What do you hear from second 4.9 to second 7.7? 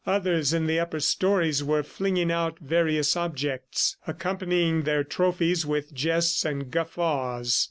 trophies with jests and guffaws.